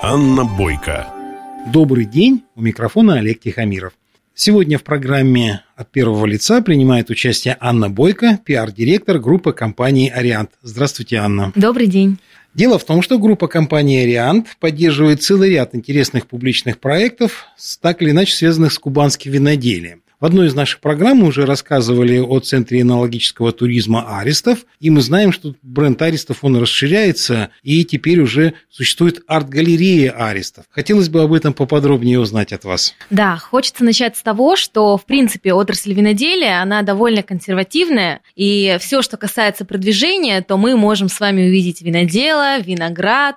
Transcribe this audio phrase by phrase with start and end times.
[0.00, 1.08] Анна Бойко.
[1.72, 3.94] Добрый день, у микрофона Олег Тихомиров.
[4.32, 10.52] Сегодня в программе «От первого лица» принимает участие Анна Бойко, пиар-директор группы компании «Ариант».
[10.62, 11.52] Здравствуйте, Анна.
[11.56, 12.18] Добрый день.
[12.54, 17.46] Дело в том, что группа компании «Ариант» поддерживает целый ряд интересных публичных проектов,
[17.80, 20.02] так или иначе связанных с кубанским виноделием.
[20.20, 25.00] В одной из наших программ мы уже рассказывали о Центре энологического туризма «Аристов», и мы
[25.00, 30.64] знаем, что бренд «Аристов» он расширяется, и теперь уже существует арт-галерея «Аристов».
[30.70, 32.96] Хотелось бы об этом поподробнее узнать от вас.
[33.10, 39.02] Да, хочется начать с того, что, в принципе, отрасль виноделия, она довольно консервативная, и все,
[39.02, 43.36] что касается продвижения, то мы можем с вами увидеть винодела, виноград,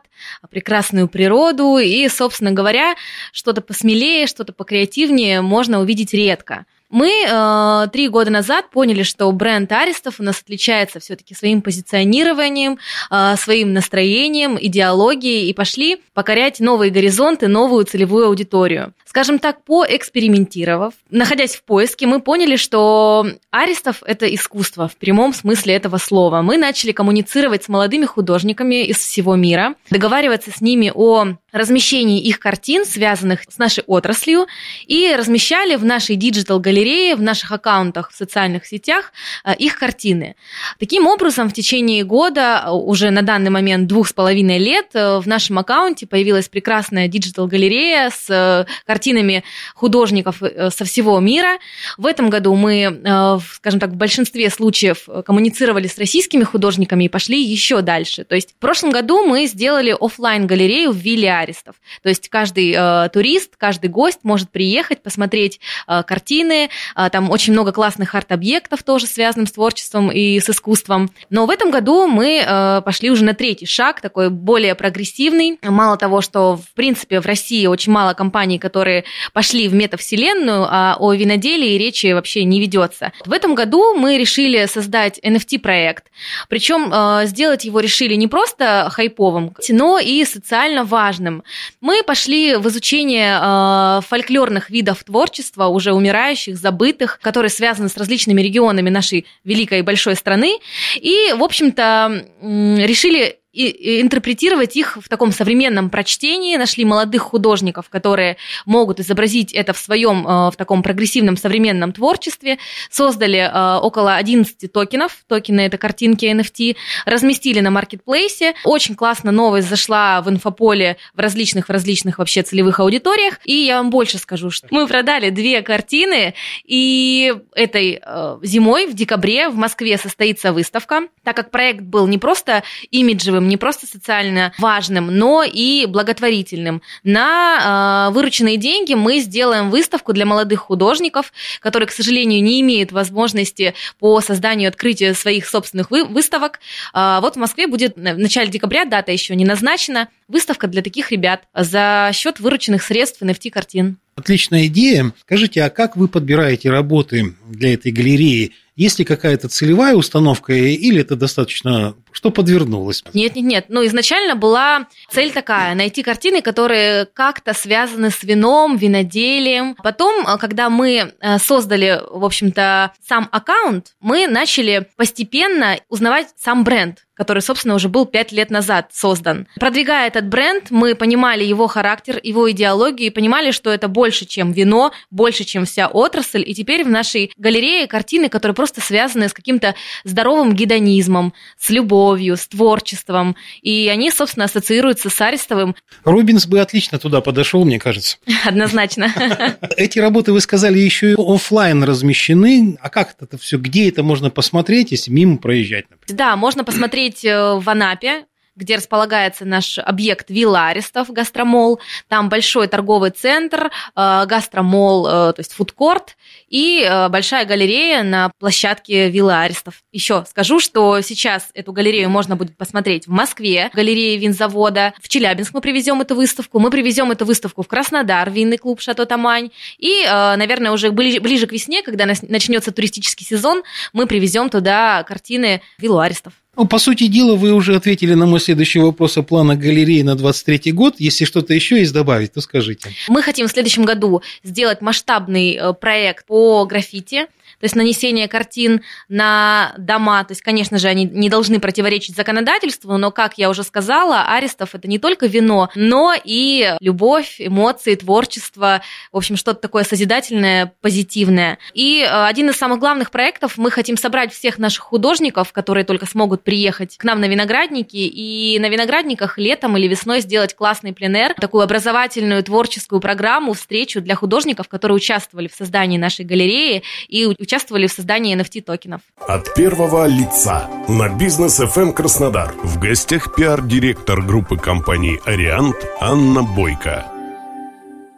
[0.49, 2.95] прекрасную природу, и, собственно говоря,
[3.31, 6.65] что-то посмелее, что-то покреативнее можно увидеть редко.
[6.91, 12.77] Мы э, три года назад поняли, что бренд Аристов у нас отличается все-таки своим позиционированием,
[13.09, 18.93] э, своим настроением, идеологией и пошли покорять новые горизонты, новую целевую аудиторию.
[19.05, 25.75] Скажем так, поэкспериментировав, находясь в поиске, мы поняли, что Аристов– это искусство в прямом смысле
[25.75, 26.41] этого слова.
[26.41, 32.39] Мы начали коммуницировать с молодыми художниками из всего мира, договариваться с ними о размещении их
[32.39, 34.47] картин, связанных с нашей отраслью,
[34.87, 39.11] и размещали в нашей digital-галерее, в наших аккаунтах в социальных сетях
[39.43, 40.35] э, их картины.
[40.79, 45.19] Таким образом, в течение года, э, уже на данный момент двух с половиной лет, э,
[45.19, 49.43] в нашем аккаунте появилась прекрасная digital-галерея с картинами
[49.75, 51.57] художников со всего мира.
[51.97, 57.41] В этом году мы, скажем так, в большинстве случаев коммуницировали с российскими художниками и пошли
[57.41, 58.23] еще дальше.
[58.23, 61.75] То есть в прошлом году мы сделали офлайн галерею в Вилле аристов.
[62.01, 66.69] То есть каждый э, турист, каждый гость может приехать, посмотреть э, картины.
[66.95, 71.11] Э, там очень много классных арт-объектов тоже связанных с творчеством и с искусством.
[71.29, 75.59] Но в этом году мы э, пошли уже на третий шаг, такой более прогрессивный.
[75.61, 79.03] Мало того, что в принципе в России очень мало компаний, которые
[79.33, 83.11] пошли в метавселенную, а о виноделии речи вообще не ведется.
[83.25, 86.05] В этом году мы решили создать NFT-проект.
[86.49, 91.43] Причем э, сделать его решили не просто хайповым, но и социально важным важным.
[91.81, 98.41] Мы пошли в изучение э, фольклорных видов творчества, уже умирающих, забытых, которые связаны с различными
[98.41, 100.59] регионами нашей великой и большой страны.
[100.95, 106.55] И, в общем-то, решили и интерпретировать их в таком современном прочтении.
[106.55, 112.59] Нашли молодых художников, которые могут изобразить это в своем, э, в таком прогрессивном современном творчестве.
[112.89, 115.17] Создали э, около 11 токенов.
[115.27, 116.77] Токены– это картинки NFT.
[117.05, 118.53] Разместили на маркетплейсе.
[118.63, 123.39] Очень классно новость зашла в инфополе в различных, в различных вообще целевых аудиториях.
[123.43, 126.35] И я вам больше скажу, что мы продали две картины.
[126.63, 131.01] И этой э, зимой, в декабре, в Москве состоится выставка.
[131.23, 136.81] Так как проект был не просто имиджевым, не просто социально важным, но и благотворительным.
[137.03, 142.91] На э, вырученные деньги мы сделаем выставку для молодых художников, которые, к сожалению, не имеют
[142.91, 146.59] возможности по созданию открытию своих собственных вы, выставок.
[146.93, 151.11] Э, вот в Москве будет в начале декабря, дата еще не назначена, выставка для таких
[151.11, 153.97] ребят за счет вырученных средств NFT-картин.
[154.15, 155.13] Отличная идея.
[155.21, 158.53] Скажите, а как вы подбираете работы для этой галереи?
[158.81, 163.03] Есть ли какая-то целевая установка или это достаточно, что подвернулось?
[163.13, 163.65] Нет, нет, нет.
[163.69, 169.75] Ну, изначально была цель такая, найти картины, которые как-то связаны с вином, виноделием.
[169.83, 176.63] Потом, э, когда мы э, создали, в общем-то, сам аккаунт, мы начали постепенно узнавать сам
[176.63, 179.47] бренд который, собственно, уже был пять лет назад создан.
[179.59, 184.51] Продвигая этот бренд, мы понимали его характер, его идеологию и понимали, что это больше, чем
[184.51, 186.43] вино, больше, чем вся отрасль.
[186.43, 192.37] И теперь в нашей галерее картины, которые просто связаны с каким-то здоровым гедонизмом, с любовью,
[192.37, 193.35] с творчеством.
[193.61, 195.75] И они, собственно, ассоциируются с Арестовым.
[196.03, 198.17] Рубинс бы отлично туда подошел, мне кажется.
[198.45, 199.13] Однозначно.
[199.77, 202.79] Эти работы, вы сказали, еще и офлайн размещены.
[202.81, 203.59] А как это все?
[203.59, 205.85] Где это можно посмотреть, если мимо проезжать?
[205.91, 206.17] Например?
[206.17, 211.79] Да, можно посмотреть посмотреть э, в Анапе, где располагается наш объект Вилла Аристов, гастромол.
[212.09, 216.17] Там большой торговый центр, э, гастромол, э, то есть фудкорт,
[216.49, 219.81] и большая галерея на площадке Вилла Аристов.
[219.93, 225.07] Еще скажу, что сейчас эту галерею можно будет посмотреть в Москве, в галерее винзавода, в
[225.07, 229.51] Челябинск мы привезем эту выставку, мы привезем эту выставку в Краснодар, винный клуб Шато Тамань,
[229.77, 235.99] и, наверное, уже ближе к весне, когда начнется туристический сезон, мы привезем туда картины Виллу
[235.99, 236.33] Аристов.
[236.57, 240.15] Ну, по сути дела, вы уже ответили на мой следующий вопрос о планах галереи на
[240.15, 240.95] 23 год.
[240.99, 242.89] Если что-то еще есть добавить, то скажите.
[243.07, 247.27] Мы хотим в следующем году сделать масштабный э, проект по граффити
[247.61, 252.97] то есть нанесение картин на дома, то есть, конечно же, они не должны противоречить законодательству,
[252.97, 258.81] но, как я уже сказала, Арестов– это не только вино, но и любовь, эмоции, творчество,
[259.11, 261.59] в общем, что-то такое созидательное, позитивное.
[261.73, 266.05] И э, один из самых главных проектов– мы хотим собрать всех наших художников, которые только
[266.05, 271.35] смогут приехать к нам на виноградники, и на виноградниках летом или весной сделать классный пленер,
[271.35, 277.87] такую образовательную творческую программу, встречу для художников, которые участвовали в создании нашей галереи и участвовали
[277.87, 279.01] в создании NFT-токенов.
[279.27, 282.53] От первого лица на бизнес FM Краснодар.
[282.63, 287.20] В гостях пиар-директор группы компаний «Ариант» Анна Бойко.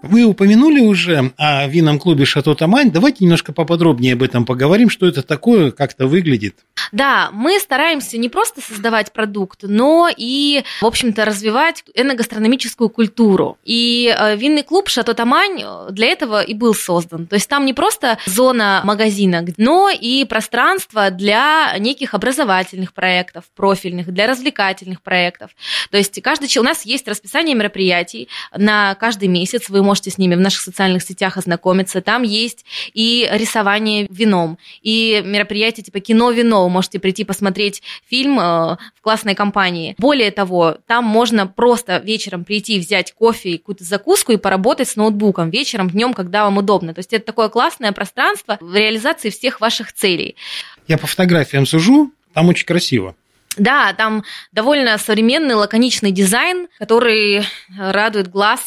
[0.04, 2.92] Вы упомянули уже о винном клубе «Шато Тамань».
[2.92, 6.58] Давайте немножко поподробнее об этом поговорим, что это такое, как это выглядит.
[6.92, 13.58] Да, мы стараемся не просто создавать продукт, но и, в общем-то, развивать эногастрономическую культуру.
[13.64, 17.26] И э, винный клуб «Шато Тамань» для этого и был создан.
[17.26, 24.14] То есть там не просто зона магазина, но и пространство для неких образовательных проектов, профильных,
[24.14, 25.52] для развлекательных проектов.
[25.92, 29.70] То есть каждый у нас есть расписание мероприятий на каждый месяц.
[29.70, 32.02] Вы можете можете с ними в наших социальных сетях ознакомиться.
[32.02, 36.64] Там есть и рисование вином, и мероприятия типа кино-вино.
[36.64, 39.94] Вы можете прийти посмотреть фильм э, в классной компании.
[40.00, 44.96] Более того, там можно просто вечером прийти, взять кофе и какую-то закуску и поработать с
[44.96, 46.96] ноутбуком вечером, днем, когда вам удобно.
[46.96, 50.36] То есть это такое классное пространство в реализации всех ваших целей.
[50.88, 53.16] Я по фотографиям сужу, там очень красиво.
[53.58, 54.24] Да, там
[54.54, 57.44] довольно современный, лаконичный дизайн, который
[57.78, 58.62] радует глаз.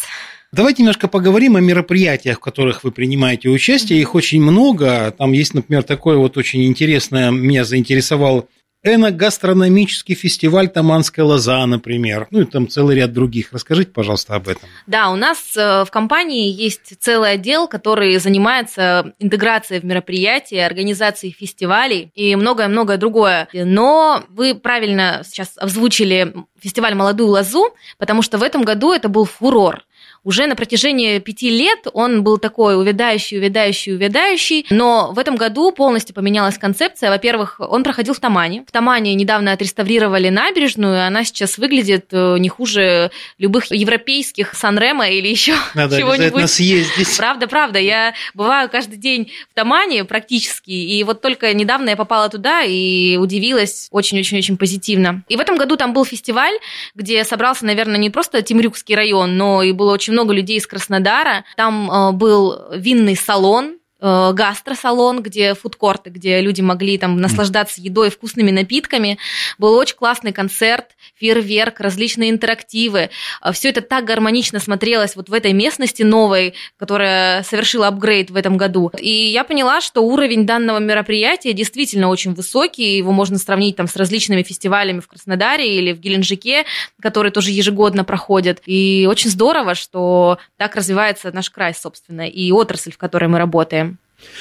[0.57, 4.01] Давайте немножко поговорим о мероприятиях, в которых вы принимаете участие.
[4.01, 5.15] Их очень много.
[5.19, 8.49] Там есть, например, такое вот очень интересное, меня заинтересовал
[8.83, 12.27] Эногастрономический фестиваль Таманская лоза, например.
[12.31, 13.53] Ну и там целый ряд других.
[13.53, 14.67] Расскажите, пожалуйста, об этом.
[14.87, 21.33] Да, у нас э, в компании есть целый отдел, который занимается интеграцией в мероприятия, организацией
[21.33, 23.49] фестивалей и многое-многое другое.
[23.53, 26.33] Но вы правильно сейчас озвучили
[26.63, 29.83] фестиваль «Молодую лозу», потому что в этом году это был фурор
[30.27, 35.71] уже на протяжении пяти лет он был такой увядающий, увядающий, увядающий, но в этом году
[35.71, 37.11] полностью поменялась концепция.
[37.11, 38.65] Во-первых, он проходил в Тамане.
[38.67, 45.09] В Тамане недавно отреставрировали набережную, и она сейчас выглядит э, не хуже любых европейских Санрема
[45.09, 46.51] или еще Надо чего-нибудь.
[46.51, 47.17] съездить.
[47.17, 47.79] Правда, правда.
[47.79, 53.17] Я бываю каждый день в Тамане практически, и вот только недавно я попала туда и
[53.17, 55.23] удивилась очень-очень-очень позитивно.
[55.29, 56.55] И в этом году там был фестиваль,
[56.97, 61.45] где собрался, наверное, не просто Темрюкский район, но и было очень много людей из Краснодара.
[61.57, 68.51] Там э, был винный салон, гастросалон, где фудкорты, где люди могли там наслаждаться едой, вкусными
[68.51, 69.19] напитками.
[69.59, 73.11] Был очень классный концерт, фейерверк, различные интерактивы.
[73.43, 78.37] Э, Все это так гармонично смотрелось вот в этой местности новой, которая совершила апгрейд в
[78.37, 78.91] этом году.
[78.99, 82.97] И я поняла, что уровень данного мероприятия действительно очень высокий.
[82.97, 86.65] Его можно сравнить там с различными фестивалями в Краснодаре или в Геленджике,
[87.01, 88.63] которые тоже ежегодно проходят.
[88.67, 93.96] И очень здорово, что так развивается наш край, собственно, и отрасль, в которой мы работаем.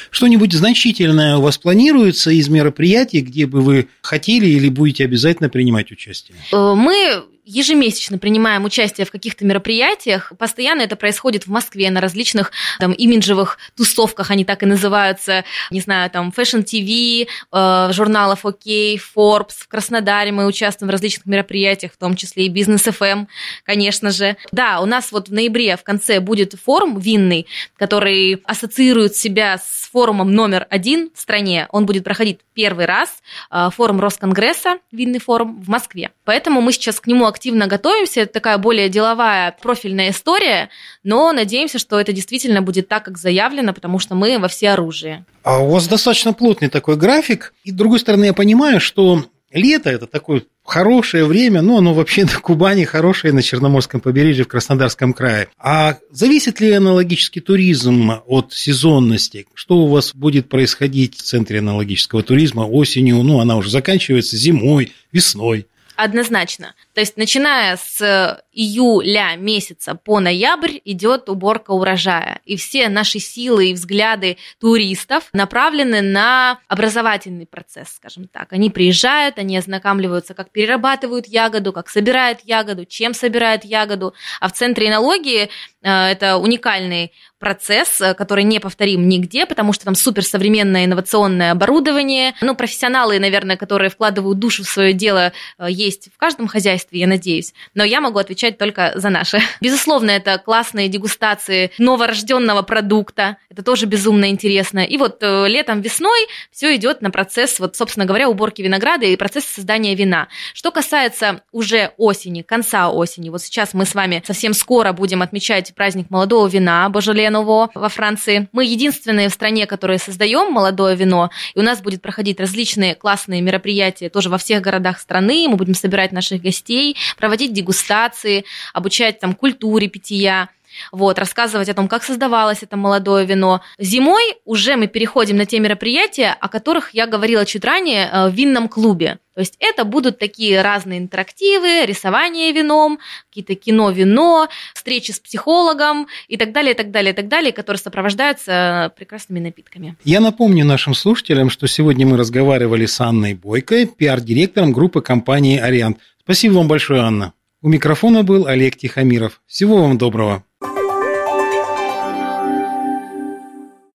[0.10, 5.92] Что-нибудь значительное у вас планируется из мероприятий, где бы вы хотели или будете обязательно принимать
[5.92, 6.38] участие?
[6.52, 10.34] Э, мы ежемесячно принимаем участие в каких-то мероприятиях.
[10.38, 15.46] Постоянно это происходит в Москве на различных там имиджевых тусовках, они так и называются.
[15.72, 19.54] Не знаю, там Fashion TV, э, журналов OK, Forbes.
[19.60, 23.28] В Краснодаре мы участвуем в различных мероприятиях, в том числе и Бизнес FM,
[23.64, 24.38] конечно же.
[24.52, 27.48] Да, у нас вот в ноябре в конце будет форум винный,
[27.78, 31.68] который ассоциирует себя с форумом номер один в стране.
[31.72, 33.22] Он будет проходить первый раз.
[33.52, 36.12] Э, форум Росконгресса, винный форум в Москве.
[36.24, 38.22] Поэтому мы сейчас к нему активно готовимся.
[38.22, 40.70] Это такая более деловая, профильная история,
[41.04, 45.26] но надеемся, что это действительно будет так, как заявлено, потому что мы во все оружие.
[45.44, 47.54] А у вас достаточно плотный такой график.
[47.66, 52.24] И, с другой стороны, я понимаю, что лето– это такое хорошее время, но оно вообще
[52.24, 55.50] на Кубани хорошее, на Черноморском побережье, в Краснодарском крае.
[55.60, 59.46] А зависит ли аналогический туризм от сезонности?
[59.54, 63.22] Что у вас будет происходить в центре аналогического туризма осенью?
[63.24, 65.68] Ну, она уже заканчивается зимой, весной.
[65.96, 66.74] Однозначно.
[66.96, 72.40] То есть, начиная с июля месяца по ноябрь идет уборка урожая.
[72.46, 78.54] И все наши силы и взгляды туристов направлены на образовательный процесс, скажем так.
[78.54, 84.14] Они приезжают, они ознакомливаются, как перерабатывают ягоду, как собирают ягоду, чем собирают ягоду.
[84.40, 85.50] А в центре энологии
[85.82, 92.34] э, это уникальный процесс, э, который не повторим нигде, потому что там суперсовременное инновационное оборудование.
[92.42, 97.08] Ну, профессионалы, наверное, которые вкладывают душу в свое дело, э, есть в каждом хозяйстве, я
[97.08, 97.54] надеюсь.
[97.74, 99.40] Но я могу отвечать только за наше.
[99.62, 103.38] Безусловно, это классные дегустации новорожденного продукта.
[103.50, 104.80] Это тоже безумно интересно.
[104.80, 109.16] И вот э, летом, весной все идет на процесс, вот, собственно говоря, уборки винограда и
[109.16, 110.28] процесс создания вина.
[110.54, 115.74] Что касается уже осени, конца осени, вот сейчас мы с вами совсем скоро будем отмечать
[115.76, 118.48] праздник молодого вина, Божоле Ново во Франции.
[118.52, 123.42] Мы единственные в стране, которые создаем молодое вино, и у нас будет проходить различные классные
[123.42, 125.48] мероприятия тоже во всех городах страны.
[125.48, 126.75] Мы будем собирать наших гостей,
[127.18, 130.50] проводить дегустации, обучать там культуре питья
[130.92, 133.62] вот, рассказывать о том, как создавалось это молодое вино.
[133.80, 138.34] Зимой уже мы переходим на те мероприятия, о которых я говорила чуть ранее э, в
[138.34, 139.20] винном клубе.
[139.34, 146.38] То есть это будут такие разные интерактивы, рисование вином, какие-то кино-вино, встречи с психологом и
[146.38, 149.98] так далее, и так далее, и так далее, которые сопровождаются прекрасными напитками.
[150.06, 156.00] Я напомню нашим слушателям, что сегодня мы разговаривали с Анной Бойко, пиар-директором группы компании «Ариант».
[156.26, 157.34] Спасибо вам большое, Анна.
[157.62, 159.44] У микрофона был Олег Тихомиров.
[159.46, 160.44] Всего вам доброго.